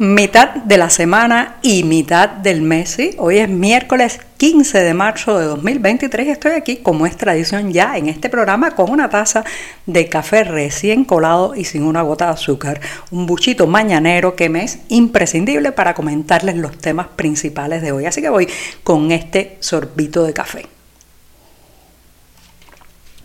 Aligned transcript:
Mitad 0.00 0.50
de 0.54 0.78
la 0.78 0.90
semana 0.90 1.56
y 1.60 1.82
mitad 1.82 2.28
del 2.28 2.62
mes. 2.62 2.98
Hoy 3.18 3.38
es 3.38 3.48
miércoles 3.48 4.20
15 4.36 4.78
de 4.78 4.94
marzo 4.94 5.40
de 5.40 5.46
2023 5.46 6.28
estoy 6.28 6.52
aquí, 6.52 6.76
como 6.76 7.04
es 7.04 7.16
tradición 7.16 7.72
ya 7.72 7.98
en 7.98 8.08
este 8.08 8.28
programa, 8.28 8.76
con 8.76 8.92
una 8.92 9.10
taza 9.10 9.42
de 9.86 10.08
café 10.08 10.44
recién 10.44 11.04
colado 11.04 11.56
y 11.56 11.64
sin 11.64 11.82
una 11.82 12.02
gota 12.02 12.26
de 12.26 12.32
azúcar. 12.34 12.80
Un 13.10 13.26
buchito 13.26 13.66
mañanero 13.66 14.36
que 14.36 14.48
me 14.48 14.62
es 14.62 14.78
imprescindible 14.86 15.72
para 15.72 15.94
comentarles 15.94 16.54
los 16.54 16.78
temas 16.78 17.08
principales 17.16 17.82
de 17.82 17.90
hoy. 17.90 18.06
Así 18.06 18.22
que 18.22 18.28
voy 18.28 18.48
con 18.84 19.10
este 19.10 19.56
sorbito 19.58 20.22
de 20.22 20.32
café 20.32 20.77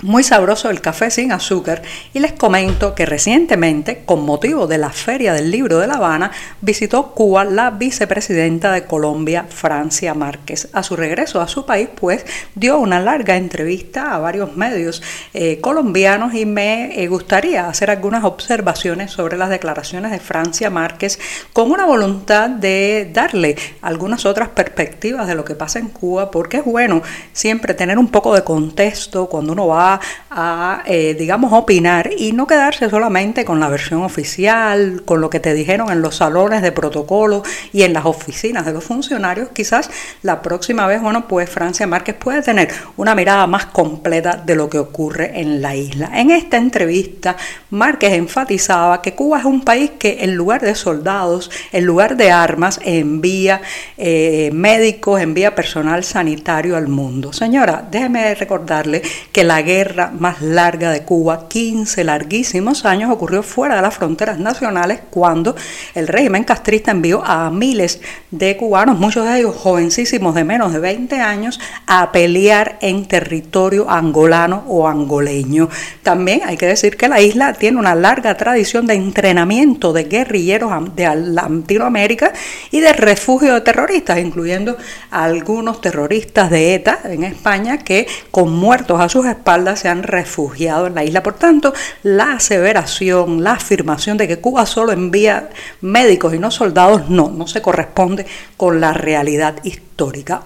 muy 0.04 0.24
sabroso 0.24 0.70
el 0.70 0.82
café 0.82 1.10
sin 1.10 1.32
azúcar 1.32 1.82
y 2.14 2.20
les 2.20 2.34
comento 2.34 2.94
que 2.94 3.06
recientemente, 3.06 4.04
con 4.06 4.26
motivo 4.26 4.68
de 4.68 4.78
la 4.78 4.92
Feria 4.92 5.34
del 5.34 5.50
Libro 5.50 5.80
de 5.80 5.88
La 5.88 5.96
Habana, 5.96 6.32
visitó 6.62 7.14
Cuba 7.14 7.46
la 7.46 7.72
vicepresidenta 7.72 8.72
de 8.74 8.84
Colombia, 8.84 9.46
Francia 9.50 10.14
Márquez. 10.14 10.68
A 10.74 10.84
su 10.84 10.96
regreso 10.96 11.40
a 11.40 11.48
su 11.48 11.66
país, 11.66 11.90
pues 11.96 12.26
dio 12.54 12.80
una 12.80 13.00
larga 13.00 13.38
entrevista 13.38 14.14
a 14.14 14.20
varios 14.20 14.56
medios 14.58 15.02
eh, 15.34 15.60
colombianos 15.62 16.34
y 16.34 16.46
me 16.46 17.02
eh, 17.02 17.08
gustaría 17.08 17.68
hacer 17.70 17.90
algunas 17.90 18.26
observaciones 18.26 19.12
sobre 19.12 19.38
las 19.38 19.50
declaraciones 19.50 20.12
de 20.12 20.20
Francia 20.20 20.70
Márquez 20.70 21.18
con 21.54 21.72
una 21.72 21.86
voluntad 21.86 22.50
de 22.50 23.10
darle 23.14 23.56
algunas 23.82 24.26
otras 24.26 24.50
perspectivas 24.50 25.28
de 25.28 25.36
lo 25.36 25.46
que 25.46 25.56
pasa 25.56 25.80
en 25.80 25.88
Cuba, 25.88 26.30
porque 26.30 26.58
es 26.58 26.66
bueno 26.66 27.02
siempre 27.32 27.74
tener 27.74 27.98
un 27.98 28.10
poco 28.10 28.36
de 28.36 28.44
contexto 28.44 29.28
cuando 29.28 29.54
uno 29.54 29.68
va 29.68 29.93
a, 30.30 30.84
eh, 30.86 31.16
digamos, 31.18 31.52
opinar 31.54 32.10
y 32.18 32.32
no 32.32 32.48
quedarse 32.48 32.90
solamente 32.90 33.46
con 33.46 33.60
la 33.60 33.70
versión 33.70 34.04
oficial, 34.04 35.04
con 35.06 35.22
lo 35.22 35.30
que 35.30 35.40
te 35.40 35.54
dijeron 35.54 35.92
en 35.92 36.02
los 36.02 36.18
salones 36.18 36.62
de 36.62 36.72
protocolo 36.72 37.44
y 37.72 37.84
en 37.84 37.94
las 37.94 38.06
oficinas 38.06 38.66
de 38.66 38.74
los 38.74 38.84
funcionarios. 38.84 39.50
Quizás 39.54 39.90
la 40.22 40.42
próxima 40.42 40.88
vez, 40.88 41.02
bueno, 41.02 41.28
pues 41.28 41.50
Francia 41.50 41.88
Márquez 41.88 42.16
puede 42.16 42.42
tener 42.42 42.70
una 42.98 43.16
mirada 43.16 43.48
más 43.48 43.68
completa 43.68 44.42
de 44.44 44.56
lo 44.56 44.70
que 44.70 44.80
ocurre 44.80 45.40
en 45.40 45.62
la 45.62 45.76
isla. 45.76 46.12
En 46.14 46.32
esta 46.32 46.58
entrevista, 46.58 47.36
Márquez 47.70 48.14
enfatizaba 48.14 49.02
que 49.02 49.14
Cuba 49.14 49.40
es 49.40 49.46
un 49.46 49.62
país 49.62 49.92
que 50.00 50.24
en 50.24 50.36
lugar 50.36 50.62
de 50.62 50.76
soldados, 50.76 51.52
en 51.72 51.86
lugar 51.86 52.18
de 52.18 52.32
armas, 52.32 52.80
envía 52.84 53.62
eh, 53.98 54.50
médicos, 54.54 55.22
envía 55.22 55.56
personal 55.56 56.04
sanitario 56.04 56.76
al 56.76 56.88
mundo. 56.88 57.34
Señora, 57.34 57.88
déjeme 57.90 58.36
recordarle 58.36 59.02
que 59.32 59.44
la 59.44 59.62
guerra 59.62 59.83
más 60.18 60.42
larga 60.42 60.92
de 60.92 61.04
Cuba, 61.04 61.48
15 61.48 62.04
larguísimos 62.04 62.86
años, 62.86 63.12
ocurrió 63.12 63.44
fuera 63.44 63.76
de 63.76 63.82
las 63.82 63.96
fronteras 63.96 64.40
nacionales 64.40 65.02
cuando 65.10 65.56
el 65.94 66.08
régimen 66.08 66.44
castrista 66.44 66.92
envió 66.92 67.24
a 67.26 67.50
miles 67.50 68.02
de 68.32 68.58
cubanos, 68.58 68.98
muchos 68.98 69.26
de 69.26 69.40
ellos 69.40 69.56
jovencísimos 69.56 70.36
de 70.36 70.44
menos 70.44 70.74
de 70.74 70.80
20 70.80 71.20
años, 71.20 71.60
a 71.88 72.12
pelear 72.12 72.78
en 72.82 73.06
territorio 73.08 73.90
angolano 73.90 74.64
o 74.68 74.88
angoleño. 74.88 75.70
También 76.02 76.42
hay 76.46 76.58
que 76.58 76.68
decir 76.68 76.98
que 76.98 77.08
la 77.08 77.22
isla 77.22 77.54
tiene 77.54 77.80
una 77.80 77.96
larga 77.96 78.36
tradición 78.38 78.88
de 78.88 78.96
entrenamiento 78.96 79.94
de 79.94 80.06
guerrilleros 80.06 80.72
de 80.96 81.16
Latinoamérica 81.16 82.34
y 82.72 82.80
de 82.80 82.94
refugio 82.94 83.54
de 83.54 83.62
terroristas, 83.62 84.20
incluyendo 84.20 84.78
algunos 85.12 85.82
terroristas 85.82 86.50
de 86.50 86.76
ETA 86.76 87.00
en 87.06 87.24
España 87.24 87.78
que 87.80 88.08
con 88.32 88.52
muertos 88.52 89.00
a 89.00 89.10
sus 89.10 89.26
espaldas 89.26 89.73
se 89.76 89.90
han 89.90 90.04
refugiado 90.04 90.88
en 90.88 90.96
la 90.96 91.04
isla. 91.04 91.24
Por 91.24 91.36
tanto, 91.36 91.74
la 92.04 92.34
aseveración, 92.34 93.44
la 93.44 93.54
afirmación 93.54 94.18
de 94.18 94.28
que 94.28 94.40
Cuba 94.40 94.66
solo 94.66 94.92
envía 94.92 95.50
médicos 95.82 96.34
y 96.34 96.40
no 96.40 96.52
soldados, 96.52 97.10
no, 97.10 97.30
no 97.30 97.48
se 97.48 97.62
corresponde 97.62 98.26
con 98.58 98.82
la 98.82 98.94
realidad 98.94 99.56
histórica. 99.64 99.93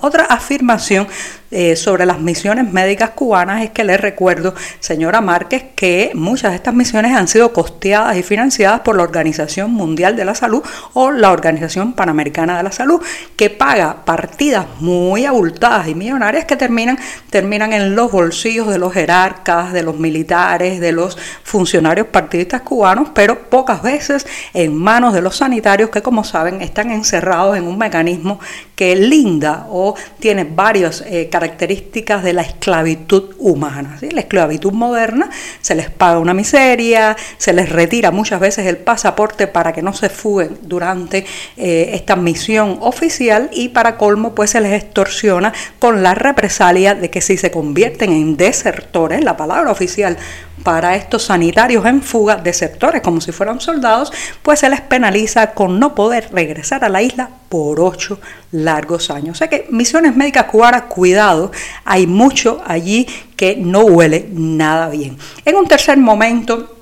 Otra 0.02 0.26
afirmación 0.26 1.08
eh, 1.50 1.78
sobre 1.78 2.06
las 2.06 2.20
misiones 2.20 2.72
médicas 2.72 3.12
cubanas 3.12 3.64
es 3.64 3.70
que 3.70 3.86
les 3.86 4.00
recuerdo, 4.00 4.54
señora 4.82 5.22
Márquez, 5.22 5.64
que 5.74 6.12
muchas 6.14 6.52
de 6.52 6.58
estas 6.58 6.74
misiones 6.74 7.16
han 7.16 7.30
sido 7.30 7.54
costeadas 7.54 8.18
y 8.18 8.24
financiadas 8.24 8.82
por 8.82 8.98
la 8.98 9.04
Organización 9.04 9.72
Mundial 9.72 10.18
de 10.18 10.26
la 10.26 10.36
Salud 10.36 10.62
o 10.94 11.12
la 11.12 11.32
Organización 11.32 11.94
Panamericana 11.94 12.58
de 12.58 12.64
la 12.64 12.74
Salud, 12.74 13.02
que 13.38 13.50
paga 13.50 14.04
partidas 14.04 14.66
muy 14.82 15.26
abultadas 15.26 15.88
y 15.88 15.96
millonarias 15.96 16.44
que 16.44 16.58
terminan, 16.58 17.00
terminan 17.30 17.72
en 17.72 17.96
los 17.96 18.12
bolsillos 18.12 18.68
de 18.68 18.80
los 18.80 18.94
jerarcas, 18.94 19.72
de 19.72 19.84
los 19.84 19.98
militares, 19.98 20.82
de 20.82 20.92
los 20.92 21.18
funcionarios 21.44 22.08
partidistas 22.08 22.62
cubanos, 22.62 23.10
pero 23.14 23.50
pocas 23.50 23.82
veces 23.82 24.28
en 24.54 24.76
manos 24.76 25.14
de 25.14 25.22
los 25.22 25.38
sanitarios 25.38 25.90
que, 25.90 26.02
como 26.02 26.26
saben, 26.26 26.62
están 26.62 26.92
encerrados 26.92 27.56
en 27.56 27.64
un 27.66 27.78
mecanismo 27.78 28.42
que 28.76 28.96
linda 28.96 29.37
o 29.70 29.96
tiene 30.20 30.44
varios 30.44 31.02
eh, 31.02 31.30
características 31.30 32.24
de 32.24 32.34
la 32.34 32.42
esclavitud 32.42 33.36
humana. 33.40 33.98
La 34.12 34.22
esclavitud 34.22 34.72
moderna 34.72 35.30
se 35.62 35.76
les 35.76 35.90
paga 35.90 36.20
una 36.20 36.34
miseria, 36.34 37.16
se 37.38 37.54
les 37.54 37.70
retira 37.70 38.12
muchas 38.12 38.40
veces 38.40 38.66
el 38.66 38.78
pasaporte 38.78 39.48
para 39.48 39.74
que 39.74 39.82
no 39.82 39.94
se 39.94 40.10
fuguen 40.10 40.58
durante 40.62 41.26
eh, 41.58 41.92
esta 41.94 42.16
misión 42.16 42.78
oficial 42.82 43.50
y 43.54 43.70
para 43.70 43.98
colmo 43.98 44.34
pues 44.34 44.52
se 44.52 44.62
les 44.62 44.74
extorsiona 44.82 45.54
con 45.80 46.04
la 46.04 46.16
represalia 46.16 46.96
de 46.96 47.10
que 47.10 47.22
si 47.22 47.38
se 47.38 47.52
convierten 47.52 48.12
en 48.12 48.38
desertores, 48.38 49.24
la 49.24 49.38
palabra 49.38 49.72
oficial 49.72 50.18
para 50.64 50.96
estos 50.96 51.24
sanitarios 51.24 51.86
en 51.86 52.02
fuga, 52.02 52.36
desertores 52.38 53.02
como 53.02 53.22
si 53.22 53.32
fueran 53.32 53.60
soldados, 53.60 54.12
pues 54.42 54.60
se 54.60 54.70
les 54.70 54.82
penaliza 54.82 55.52
con 55.52 55.80
no 55.80 55.96
poder 55.96 56.30
regresar 56.32 56.84
a 56.84 56.90
la 56.90 57.02
isla 57.02 57.30
por 57.50 57.80
ocho 57.80 58.20
largos 58.52 59.10
años. 59.10 59.36
O 59.36 59.38
sea 59.38 59.50
que 59.50 59.68
misiones 59.70 60.16
médicas 60.16 60.46
cubanas, 60.46 60.84
cuidado, 60.84 61.52
hay 61.86 62.08
mucho 62.08 62.62
allí 62.66 63.08
que 63.36 63.56
no 63.56 63.82
huele 63.82 64.28
nada 64.32 64.90
bien. 64.90 65.18
En 65.46 65.56
un 65.56 65.68
tercer 65.68 65.98
momento, 65.98 66.77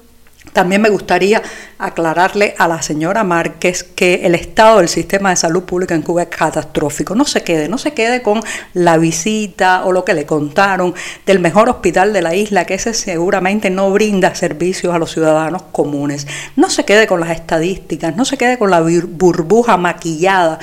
también 0.53 0.81
me 0.81 0.89
gustaría 0.89 1.41
aclararle 1.78 2.56
a 2.57 2.67
la 2.67 2.81
señora 2.81 3.23
Márquez 3.23 3.83
que 3.83 4.25
el 4.25 4.35
estado 4.35 4.78
del 4.78 4.88
sistema 4.88 5.29
de 5.29 5.35
salud 5.35 5.63
pública 5.63 5.95
en 5.95 6.01
Cuba 6.01 6.23
es 6.23 6.29
catastrófico. 6.29 7.16
No 7.16 7.25
se 7.25 7.44
quede, 7.44 7.67
no 7.67 7.78
se 7.78 7.94
quede 7.94 8.22
con 8.22 8.41
la 8.73 8.97
visita 8.97 9.83
o 9.85 9.91
lo 9.91 10.06
que 10.06 10.13
le 10.13 10.25
contaron 10.25 10.94
del 11.25 11.39
mejor 11.39 11.69
hospital 11.69 12.13
de 12.13 12.22
la 12.22 12.35
isla, 12.35 12.66
que 12.66 12.75
ese 12.75 12.94
seguramente 12.94 13.69
no 13.69 13.91
brinda 13.91 14.33
servicios 14.35 14.94
a 14.94 14.97
los 14.97 15.11
ciudadanos 15.11 15.63
comunes. 15.72 16.25
No 16.56 16.69
se 16.69 16.85
quede 16.85 17.07
con 17.07 17.19
las 17.19 17.31
estadísticas, 17.31 18.16
no 18.16 18.23
se 18.25 18.38
quede 18.38 18.57
con 18.57 18.72
la 18.72 18.81
burbuja 18.81 19.77
maquillada 19.77 20.59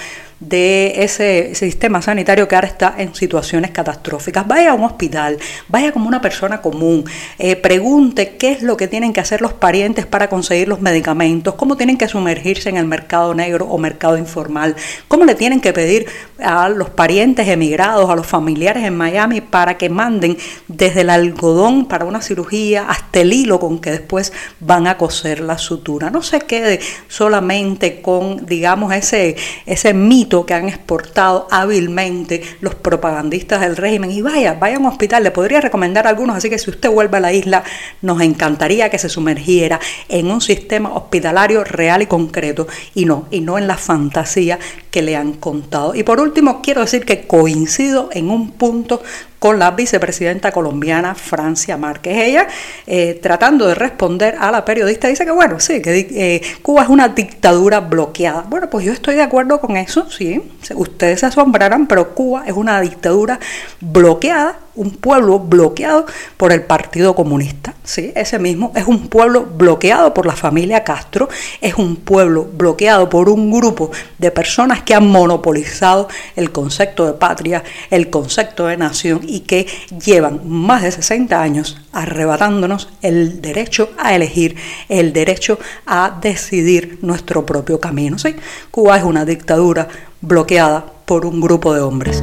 de 0.49 1.05
ese 1.05 1.55
sistema 1.55 2.03
sanitario 2.03 2.49
que 2.49 2.55
ahora 2.57 2.67
está 2.67 2.95
en 2.99 3.15
situaciones 3.15 3.71
catastróficas. 3.71 4.47
Vaya 4.47 4.73
a 4.73 4.75
un 4.75 4.85
hospital, 4.85 5.39
vaya 5.69 5.93
como 5.93 6.09
una 6.09 6.21
persona 6.21 6.61
común, 6.61 7.05
eh, 7.39 7.55
pregunte 7.55 8.37
qué 8.37 8.51
es 8.51 8.63
lo 8.63 8.77
que 8.77 8.89
tienen 8.89 9.13
que 9.13 9.21
hacer 9.21 9.41
los 9.41 9.53
parientes 9.53 10.05
para 10.05 10.29
conseguir 10.29 10.69
los 10.69 10.81
medicamentos, 10.81 11.55
cómo 11.55 11.77
tienen 11.77 11.97
que 11.97 12.09
sumergirse 12.09 12.69
en 12.69 12.77
el 12.77 12.87
mercado 12.87 13.35
negro 13.35 13.67
o 13.67 13.79
mercado 13.79 14.19
informal, 14.19 14.75
cómo 15.07 15.25
le 15.25 15.37
tienen 15.37 15.61
que 15.61 15.73
pedir 15.73 16.07
a 16.43 16.69
los 16.69 16.91
parientes 16.91 17.47
emigrados, 17.47 18.11
a 18.11 18.17
los 18.17 18.27
familiares 18.27 18.85
en 18.85 18.97
Miami 18.97 19.41
para 19.41 19.79
que 19.79 19.89
manden 19.89 20.37
desde 20.67 21.03
el 21.03 21.11
algodón 21.11 21.87
para 21.87 22.05
una 22.05 22.21
cirugía 22.21 22.87
hasta 22.88 23.21
el 23.21 23.33
hilo 23.33 23.61
con 23.61 23.79
que 23.79 23.93
después 23.93 24.33
van 24.59 24.88
a 24.88 24.99
coser 24.99 25.41
la 25.41 25.59
sutura. 25.59 26.11
No 26.11 26.23
se 26.23 26.41
quede 26.41 26.81
solamente 27.06 28.03
con, 28.03 28.45
digamos, 28.45 28.93
ese, 28.93 29.37
ese 29.67 29.95
mito 29.95 30.31
que 30.46 30.55
han 30.55 30.69
exportado 30.69 31.46
hábilmente 31.50 32.43
los 32.61 32.75
propagandistas 32.75 33.61
del 33.61 33.76
régimen. 33.76 34.11
Y 34.11 34.23
vaya, 34.23 34.55
vaya 34.55 34.76
a 34.76 34.81
un 34.81 34.87
hospital, 34.87 35.23
le 35.23 35.31
podría 35.31 35.61
recomendar 35.61 36.06
algunos, 36.06 36.37
así 36.37 36.49
que 36.49 36.58
si 36.58 36.70
usted 36.70 36.90
vuelve 36.90 37.19
a 37.19 37.20
la 37.20 37.32
isla, 37.32 37.62
nos 38.00 38.20
encantaría 38.23 38.88
que 38.88 38.99
se 38.99 39.08
sumergiera 39.08 39.79
en 40.08 40.31
un 40.31 40.40
sistema 40.40 40.93
hospitalario 40.94 41.64
real 41.64 42.02
y 42.02 42.06
concreto 42.06 42.67
y 42.94 43.05
no, 43.05 43.26
y 43.31 43.40
no 43.40 43.58
en 43.58 43.67
la 43.67 43.76
fantasía 43.76 44.58
que 44.90 45.02
le 45.02 45.17
han 45.17 45.34
contado. 45.34 45.94
Y 45.94 46.02
por 46.02 46.20
último, 46.20 46.62
quiero 46.62 46.81
decir 46.81 47.05
que 47.05 47.26
coincido 47.26 48.08
en 48.12 48.31
un 48.31 48.52
punto 48.52 49.02
con 49.43 49.59
la 49.59 49.73
vicepresidenta 49.73 50.53
colombiana 50.53 51.17
Francia 51.17 51.77
Márquez. 51.77 52.17
Ella, 52.17 52.47
eh, 52.87 53.19
tratando 53.21 53.67
de 53.67 53.75
responder 53.75 54.37
a 54.39 54.53
la 54.53 54.65
periodista, 54.65 55.09
dice 55.09 55.25
que 55.25 55.33
bueno, 55.33 55.59
sí, 55.59 55.83
que 55.83 56.06
eh, 56.12 56.43
Cuba 56.62 56.85
es 56.85 56.89
una 56.89 57.09
dictadura 57.09 57.81
bloqueada. 57.81 58.43
Bueno, 58.49 58.71
pues 58.71 58.87
yo 58.87 58.93
estoy 58.93 59.17
de 59.17 59.23
acuerdo 59.23 59.61
con 59.61 59.77
eso, 59.77 60.09
sí, 60.09 60.41
ustedes 60.77 61.19
se 61.19 61.27
asombrarán, 61.27 61.89
pero 61.89 62.15
Cuba 62.15 62.44
es 62.47 62.53
una 62.53 62.81
dictadura 62.81 63.41
bloqueada 63.81 64.61
un 64.75 64.93
pueblo 64.93 65.39
bloqueado 65.39 66.07
por 66.37 66.53
el 66.53 66.63
Partido 66.63 67.15
Comunista. 67.15 67.75
¿sí? 67.85 68.13
Ese 68.15 68.39
mismo 68.39 68.73
es 68.75 68.87
un 68.87 69.09
pueblo 69.09 69.45
bloqueado 69.45 70.15
por 70.15 70.27
la 70.27 70.35
familia 70.37 70.85
Castro, 70.85 71.29
es 71.61 71.75
un 71.75 71.97
pueblo 71.97 72.49
bloqueado 72.53 73.09
por 73.09 73.29
un 73.29 73.51
grupo 73.51 73.91
de 74.19 74.31
personas 74.31 74.83
que 74.83 74.95
han 74.95 75.07
monopolizado 75.07 76.09
el 76.37 76.53
concepto 76.53 77.07
de 77.07 77.13
patria, 77.15 77.63
el 77.91 78.11
concepto 78.11 78.67
de 78.67 78.77
nación 78.77 79.21
y 79.23 79.41
que 79.41 79.67
llevan 80.05 80.41
más 80.45 80.83
de 80.83 80.93
60 80.93 81.41
años 81.41 81.79
arrebatándonos 81.93 82.89
el 83.03 83.43
derecho 83.43 83.91
a 83.99 84.15
elegir, 84.15 84.57
el 84.89 85.13
derecho 85.13 85.59
a 85.87 86.19
decidir 86.21 86.99
nuestro 87.03 87.45
propio 87.45 87.81
camino. 87.81 88.19
¿sí? 88.19 88.35
Cuba 88.71 88.97
es 88.97 89.05
una 89.05 89.25
dictadura 89.25 89.89
bloqueada 90.21 90.85
por 91.05 91.27
un 91.27 91.41
grupo 91.41 91.75
de 91.75 91.81
hombres. 91.81 92.23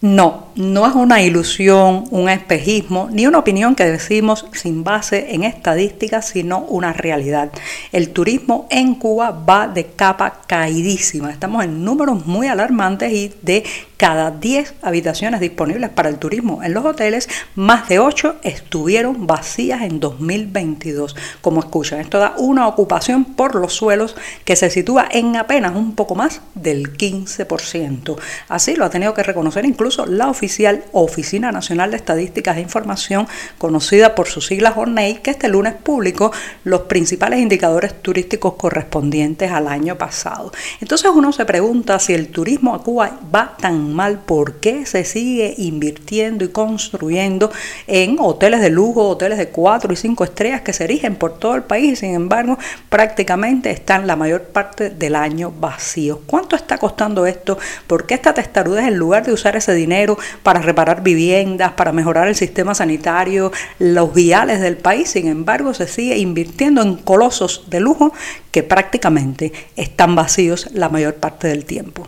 No, 0.00 0.45
no 0.56 0.86
es 0.86 0.94
una 0.94 1.20
ilusión, 1.20 2.04
un 2.10 2.30
espejismo, 2.30 3.08
ni 3.12 3.26
una 3.26 3.38
opinión 3.38 3.74
que 3.74 3.84
decimos 3.84 4.46
sin 4.52 4.84
base 4.84 5.34
en 5.34 5.44
estadísticas, 5.44 6.28
sino 6.28 6.60
una 6.60 6.94
realidad. 6.94 7.52
El 7.92 8.10
turismo 8.10 8.66
en 8.70 8.94
Cuba 8.94 9.30
va 9.30 9.68
de 9.68 9.84
capa 9.84 10.40
caidísima. 10.46 11.30
Estamos 11.30 11.62
en 11.64 11.84
números 11.84 12.24
muy 12.26 12.48
alarmantes 12.48 13.12
y 13.12 13.32
de 13.42 13.64
cada 13.98 14.30
10 14.30 14.74
habitaciones 14.82 15.40
disponibles 15.40 15.90
para 15.90 16.08
el 16.08 16.18
turismo 16.18 16.62
en 16.62 16.74
los 16.74 16.84
hoteles, 16.84 17.28
más 17.54 17.88
de 17.88 17.98
8 17.98 18.36
estuvieron 18.42 19.26
vacías 19.26 19.82
en 19.82 20.00
2022. 20.00 21.16
Como 21.40 21.60
escuchan, 21.60 22.00
esto 22.00 22.18
da 22.18 22.34
una 22.36 22.68
ocupación 22.68 23.24
por 23.24 23.54
los 23.54 23.72
suelos 23.72 24.16
que 24.44 24.56
se 24.56 24.70
sitúa 24.70 25.08
en 25.10 25.36
apenas 25.36 25.74
un 25.76 25.94
poco 25.94 26.14
más 26.14 26.42
del 26.54 26.96
15%. 26.96 28.16
Así 28.48 28.74
lo 28.74 28.84
ha 28.84 28.90
tenido 28.90 29.14
que 29.14 29.22
reconocer 29.22 29.64
incluso 29.64 30.04
la 30.04 30.28
oficina 30.28 30.45
oficial 30.46 30.84
Oficina 30.92 31.50
Nacional 31.50 31.90
de 31.90 31.96
Estadísticas 31.96 32.56
e 32.56 32.60
Información, 32.60 33.26
conocida 33.58 34.14
por 34.14 34.28
sus 34.28 34.46
siglas 34.46 34.76
ONEI, 34.76 35.16
que 35.16 35.32
este 35.32 35.48
lunes 35.48 35.74
publicó 35.74 36.30
los 36.62 36.82
principales 36.82 37.40
indicadores 37.40 38.00
turísticos 38.00 38.54
correspondientes 38.54 39.50
al 39.50 39.66
año 39.66 39.98
pasado. 39.98 40.52
Entonces 40.80 41.10
uno 41.12 41.32
se 41.32 41.44
pregunta 41.44 41.98
si 41.98 42.14
el 42.14 42.28
turismo 42.28 42.74
a 42.74 42.82
Cuba 42.82 43.18
va 43.34 43.56
tan 43.60 43.92
mal, 43.92 44.20
¿por 44.20 44.54
qué 44.60 44.86
se 44.86 45.04
sigue 45.04 45.54
invirtiendo 45.58 46.44
y 46.44 46.48
construyendo 46.48 47.50
en 47.88 48.16
hoteles 48.20 48.60
de 48.60 48.70
lujo, 48.70 49.08
hoteles 49.08 49.38
de 49.38 49.48
4 49.48 49.92
y 49.92 49.96
5 49.96 50.24
estrellas 50.24 50.60
que 50.60 50.72
se 50.72 50.84
erigen 50.84 51.16
por 51.16 51.38
todo 51.38 51.56
el 51.56 51.64
país 51.64 51.92
y 51.92 51.96
sin 51.96 52.14
embargo 52.14 52.56
prácticamente 52.88 53.70
están 53.70 54.06
la 54.06 54.14
mayor 54.14 54.42
parte 54.44 54.90
del 54.90 55.16
año 55.16 55.52
vacíos? 55.58 56.20
¿Cuánto 56.26 56.54
está 56.54 56.78
costando 56.78 57.26
esto? 57.26 57.58
¿Por 57.88 58.06
qué 58.06 58.14
esta 58.14 58.32
testarudez 58.32 58.86
en 58.86 58.96
lugar 58.96 59.26
de 59.26 59.32
usar 59.32 59.56
ese 59.56 59.74
dinero 59.74 60.16
para 60.42 60.60
reparar 60.60 61.02
viviendas, 61.02 61.72
para 61.72 61.92
mejorar 61.92 62.28
el 62.28 62.34
sistema 62.34 62.74
sanitario, 62.74 63.52
los 63.78 64.14
viales 64.14 64.60
del 64.60 64.76
país. 64.76 65.10
Sin 65.10 65.28
embargo, 65.28 65.74
se 65.74 65.88
sigue 65.88 66.18
invirtiendo 66.18 66.82
en 66.82 66.96
colosos 66.96 67.64
de 67.68 67.80
lujo 67.80 68.12
que 68.50 68.62
prácticamente 68.62 69.52
están 69.76 70.14
vacíos 70.14 70.68
la 70.72 70.88
mayor 70.88 71.14
parte 71.14 71.48
del 71.48 71.64
tiempo. 71.64 72.06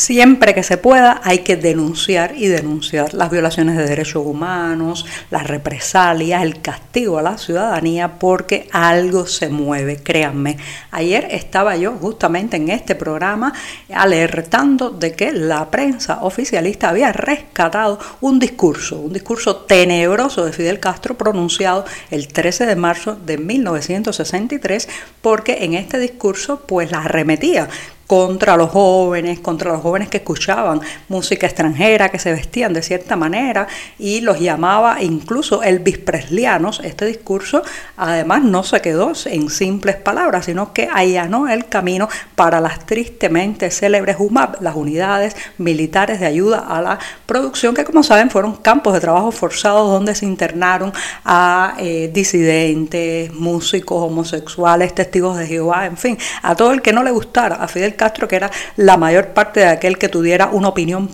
Siempre 0.00 0.54
que 0.54 0.62
se 0.62 0.78
pueda 0.78 1.20
hay 1.24 1.40
que 1.40 1.56
denunciar 1.56 2.32
y 2.34 2.46
denunciar 2.46 3.12
las 3.12 3.30
violaciones 3.30 3.76
de 3.76 3.84
derechos 3.84 4.24
humanos, 4.24 5.04
las 5.30 5.46
represalias, 5.46 6.42
el 6.42 6.62
castigo 6.62 7.18
a 7.18 7.22
la 7.22 7.36
ciudadanía 7.36 8.18
porque 8.18 8.66
algo 8.72 9.26
se 9.26 9.50
mueve, 9.50 9.98
créanme. 9.98 10.56
Ayer 10.90 11.28
estaba 11.30 11.76
yo 11.76 11.92
justamente 11.92 12.56
en 12.56 12.70
este 12.70 12.94
programa 12.94 13.52
alertando 13.92 14.88
de 14.88 15.12
que 15.12 15.32
la 15.32 15.70
prensa 15.70 16.20
oficialista 16.22 16.88
había 16.88 17.12
rescatado 17.12 17.98
un 18.22 18.38
discurso, 18.38 19.00
un 19.00 19.12
discurso 19.12 19.56
tenebroso 19.56 20.46
de 20.46 20.54
Fidel 20.54 20.80
Castro 20.80 21.18
pronunciado 21.18 21.84
el 22.10 22.26
13 22.26 22.64
de 22.64 22.76
marzo 22.76 23.16
de 23.16 23.36
1963 23.36 24.88
porque 25.20 25.58
en 25.60 25.74
este 25.74 25.98
discurso 25.98 26.62
pues 26.66 26.90
la 26.90 27.02
arremetía 27.02 27.68
contra 28.10 28.56
los 28.56 28.70
jóvenes, 28.70 29.38
contra 29.38 29.70
los 29.70 29.82
jóvenes 29.82 30.08
que 30.08 30.16
escuchaban 30.16 30.80
música 31.06 31.46
extranjera, 31.46 32.08
que 32.08 32.18
se 32.18 32.32
vestían 32.32 32.72
de 32.72 32.82
cierta 32.82 33.14
manera 33.14 33.68
y 34.00 34.20
los 34.20 34.40
llamaba 34.40 35.00
incluso 35.00 35.62
el 35.62 35.80
Preslianos. 35.80 36.80
Este 36.82 37.06
discurso 37.06 37.62
además 37.96 38.42
no 38.42 38.64
se 38.64 38.80
quedó 38.80 39.12
en 39.26 39.48
simples 39.48 39.94
palabras, 39.94 40.46
sino 40.46 40.72
que 40.72 40.88
allanó 40.92 41.46
el 41.46 41.66
camino 41.66 42.08
para 42.34 42.60
las 42.60 42.84
tristemente 42.84 43.70
célebres 43.70 44.16
UMAP, 44.18 44.60
las 44.60 44.74
unidades 44.74 45.36
militares 45.58 46.18
de 46.18 46.26
ayuda 46.26 46.66
a 46.68 46.82
la 46.82 46.98
producción, 47.26 47.76
que 47.76 47.84
como 47.84 48.02
saben 48.02 48.28
fueron 48.28 48.56
campos 48.56 48.92
de 48.92 48.98
trabajo 48.98 49.30
forzados 49.30 49.88
donde 49.88 50.16
se 50.16 50.26
internaron 50.26 50.92
a 51.24 51.76
eh, 51.78 52.10
disidentes, 52.12 53.32
músicos, 53.32 54.02
homosexuales, 54.02 54.96
testigos 54.96 55.38
de 55.38 55.46
Jehová, 55.46 55.86
en 55.86 55.96
fin, 55.96 56.18
a 56.42 56.56
todo 56.56 56.72
el 56.72 56.82
que 56.82 56.92
no 56.92 57.04
le 57.04 57.12
gustara 57.12 57.54
a 57.54 57.68
Fidel 57.68 57.99
Castro, 58.00 58.26
que 58.26 58.36
era 58.36 58.50
la 58.76 58.96
mayor 58.96 59.28
parte 59.28 59.60
de 59.60 59.66
aquel 59.66 59.98
que 59.98 60.08
tuviera 60.08 60.46
una 60.46 60.68
opinión 60.68 61.08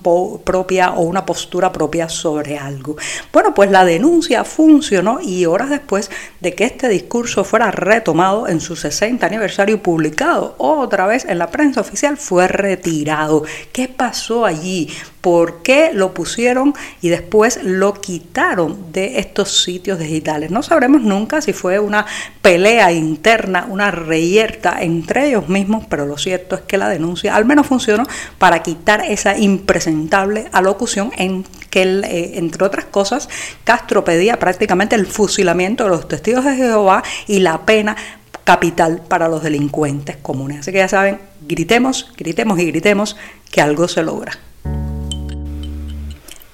propia 0.44 0.92
o 0.92 1.00
una 1.00 1.26
postura 1.26 1.72
propia 1.72 2.08
sobre 2.08 2.56
algo. 2.56 2.96
Bueno, 3.32 3.52
pues 3.54 3.72
la 3.72 3.84
denuncia 3.84 4.44
funcionó 4.44 5.18
y 5.20 5.46
horas 5.46 5.68
después 5.68 6.12
de 6.40 6.54
que 6.54 6.62
este 6.62 6.88
discurso 6.88 7.42
fuera 7.42 7.72
retomado 7.72 8.46
en 8.46 8.60
su 8.60 8.76
60 8.76 9.26
aniversario 9.26 9.74
y 9.74 9.78
publicado 9.78 10.54
otra 10.58 11.06
vez 11.06 11.24
en 11.24 11.38
la 11.38 11.48
prensa 11.48 11.80
oficial, 11.80 12.16
fue 12.16 12.46
retirado. 12.46 13.42
¿Qué 13.72 13.88
pasó 13.88 14.44
allí? 14.44 14.88
por 15.26 15.62
qué 15.64 15.90
lo 15.92 16.14
pusieron 16.14 16.72
y 17.02 17.08
después 17.08 17.58
lo 17.64 17.94
quitaron 17.94 18.92
de 18.92 19.18
estos 19.18 19.64
sitios 19.64 19.98
digitales. 19.98 20.52
No 20.52 20.62
sabremos 20.62 21.02
nunca 21.02 21.40
si 21.40 21.52
fue 21.52 21.80
una 21.80 22.06
pelea 22.42 22.92
interna, 22.92 23.66
una 23.68 23.90
reyerta 23.90 24.76
entre 24.82 25.26
ellos 25.26 25.48
mismos, 25.48 25.84
pero 25.88 26.06
lo 26.06 26.16
cierto 26.16 26.54
es 26.54 26.60
que 26.60 26.75
la 26.78 26.88
denuncia 26.88 27.34
al 27.34 27.44
menos 27.44 27.66
funcionó 27.66 28.04
para 28.38 28.62
quitar 28.62 29.04
esa 29.04 29.36
impresentable 29.36 30.48
alocución 30.52 31.12
en 31.16 31.44
que, 31.70 31.82
eh, 31.82 32.38
entre 32.38 32.64
otras 32.64 32.86
cosas, 32.86 33.28
Castro 33.64 34.04
pedía 34.04 34.38
prácticamente 34.38 34.96
el 34.96 35.06
fusilamiento 35.06 35.84
de 35.84 35.90
los 35.90 36.08
testigos 36.08 36.44
de 36.44 36.56
Jehová 36.56 37.02
y 37.26 37.40
la 37.40 37.66
pena 37.66 37.96
capital 38.44 39.02
para 39.08 39.28
los 39.28 39.42
delincuentes 39.42 40.16
comunes. 40.16 40.60
Así 40.60 40.72
que 40.72 40.78
ya 40.78 40.88
saben, 40.88 41.18
gritemos, 41.46 42.12
gritemos 42.16 42.58
y 42.58 42.66
gritemos 42.66 43.16
que 43.50 43.60
algo 43.60 43.88
se 43.88 44.02
logra. 44.02 44.38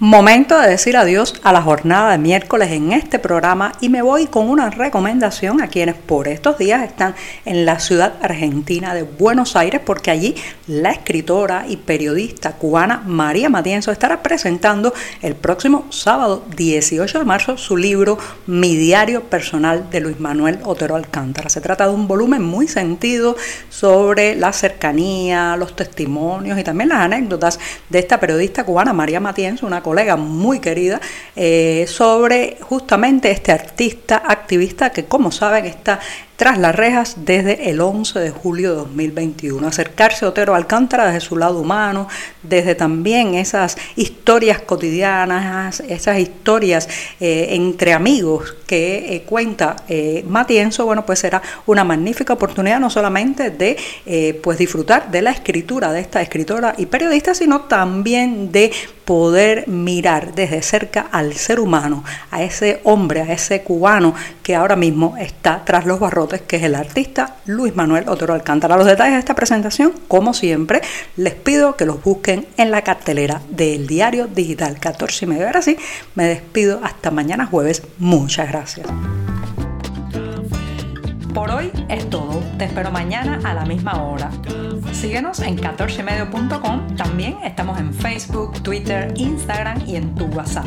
Momento 0.04 0.58
de 0.58 0.68
decir 0.68 0.96
adiós 0.96 1.34
a 1.44 1.52
la 1.52 1.62
jornada 1.62 2.10
de 2.10 2.18
miércoles 2.18 2.72
en 2.72 2.90
este 2.90 3.20
programa 3.20 3.70
y 3.80 3.88
me 3.88 4.02
voy 4.02 4.26
con 4.26 4.50
una 4.50 4.68
recomendación 4.68 5.62
a 5.62 5.68
quienes 5.68 5.94
por 5.94 6.26
estos 6.26 6.58
días 6.58 6.82
están 6.82 7.14
en 7.44 7.64
la 7.64 7.78
ciudad 7.78 8.14
argentina 8.20 8.94
de 8.94 9.04
Buenos 9.04 9.54
Aires 9.54 9.80
porque 9.86 10.10
allí 10.10 10.34
la 10.66 10.90
escritora 10.90 11.66
y 11.68 11.76
periodista 11.76 12.54
cubana 12.56 13.04
María 13.06 13.48
Matienzo 13.48 13.92
estará 13.92 14.24
presentando 14.24 14.92
el 15.20 15.36
próximo 15.36 15.86
sábado 15.90 16.42
18 16.56 17.20
de 17.20 17.24
marzo 17.24 17.56
su 17.56 17.76
libro 17.76 18.18
Mi 18.48 18.74
diario 18.74 19.22
personal 19.22 19.88
de 19.88 20.00
Luis 20.00 20.18
Manuel 20.18 20.58
Otero 20.64 20.96
Alcántara. 20.96 21.48
Se 21.48 21.60
trata 21.60 21.86
de 21.86 21.94
un 21.94 22.08
volumen 22.08 22.42
muy 22.42 22.66
sentido 22.66 23.36
sobre 23.70 24.34
la 24.34 24.52
cercanía, 24.52 25.56
los 25.56 25.76
testimonios 25.76 26.58
y 26.58 26.64
también 26.64 26.88
las 26.88 27.02
anécdotas 27.02 27.60
de 27.88 28.00
esta 28.00 28.18
periodista 28.18 28.64
cubana 28.64 28.92
María 28.92 29.20
Matienzo, 29.20 29.64
una 29.64 29.80
colega 29.92 30.16
muy 30.16 30.58
querida, 30.58 31.02
eh, 31.36 31.84
sobre 31.86 32.56
justamente 32.62 33.30
este 33.30 33.52
artista 33.52 34.22
activista 34.26 34.88
que, 34.88 35.04
como 35.04 35.30
saben, 35.30 35.66
está 35.66 36.00
tras 36.42 36.58
las 36.58 36.74
rejas 36.74 37.18
desde 37.18 37.70
el 37.70 37.80
11 37.80 38.18
de 38.18 38.30
julio 38.32 38.70
de 38.70 38.76
2021. 38.78 39.64
Acercarse 39.64 40.24
a 40.24 40.28
Otero 40.30 40.56
Alcántara 40.56 41.06
desde 41.06 41.20
su 41.20 41.36
lado 41.36 41.60
humano, 41.60 42.08
desde 42.42 42.74
también 42.74 43.34
esas 43.34 43.76
historias 43.94 44.60
cotidianas, 44.60 45.78
esas 45.78 46.18
historias 46.18 46.88
eh, 47.20 47.50
entre 47.50 47.92
amigos 47.92 48.56
que 48.66 49.14
eh, 49.14 49.22
cuenta 49.22 49.76
eh, 49.88 50.24
Matienzo, 50.26 50.84
bueno, 50.84 51.06
pues 51.06 51.20
será 51.20 51.40
una 51.66 51.84
magnífica 51.84 52.32
oportunidad 52.32 52.80
no 52.80 52.90
solamente 52.90 53.50
de 53.50 53.76
pues 54.42 54.58
disfrutar 54.58 55.12
de 55.12 55.22
la 55.22 55.30
escritura 55.30 55.92
de 55.92 56.00
esta 56.00 56.20
escritora 56.22 56.74
y 56.76 56.86
periodista, 56.86 57.34
sino 57.34 57.62
también 57.62 58.50
de 58.50 58.72
poder 59.04 59.68
mirar 59.68 60.34
desde 60.34 60.62
cerca 60.62 61.06
al 61.12 61.34
ser 61.34 61.60
humano, 61.60 62.04
a 62.30 62.42
ese 62.42 62.80
hombre, 62.84 63.20
a 63.20 63.32
ese 63.32 63.62
cubano 63.62 64.14
que 64.42 64.54
ahora 64.54 64.76
mismo 64.76 65.16
está 65.18 65.64
tras 65.64 65.86
los 65.86 66.00
barrotes 66.00 66.31
Que 66.40 66.56
es 66.56 66.62
el 66.62 66.74
artista 66.74 67.36
Luis 67.46 67.76
Manuel 67.76 68.08
Otero 68.08 68.34
Alcántara. 68.34 68.76
Los 68.76 68.86
detalles 68.86 69.14
de 69.14 69.18
esta 69.18 69.34
presentación, 69.34 69.92
como 70.08 70.32
siempre, 70.32 70.80
les 71.16 71.34
pido 71.34 71.76
que 71.76 71.84
los 71.84 72.02
busquen 72.02 72.46
en 72.56 72.70
la 72.70 72.82
cartelera 72.82 73.42
del 73.50 73.86
diario 73.86 74.26
digital 74.26 74.78
14 74.80 75.24
y 75.24 75.28
medio. 75.28 75.46
Ahora 75.46 75.62
sí, 75.62 75.76
me 76.14 76.24
despido 76.24 76.80
hasta 76.82 77.10
mañana 77.10 77.46
jueves. 77.46 77.82
Muchas 77.98 78.48
gracias. 78.48 78.86
Por 81.34 81.50
hoy 81.50 81.70
es 81.88 82.08
todo. 82.10 82.42
Te 82.58 82.66
espero 82.66 82.90
mañana 82.90 83.40
a 83.44 83.54
la 83.54 83.64
misma 83.64 84.02
hora. 84.02 84.30
Síguenos 84.92 85.40
en 85.40 85.56
14medio.com. 85.56 86.96
También 86.96 87.38
estamos 87.42 87.78
en 87.78 87.92
Facebook, 87.94 88.62
Twitter, 88.62 89.12
Instagram 89.16 89.82
y 89.86 89.96
en 89.96 90.14
tu 90.14 90.26
WhatsApp. 90.26 90.66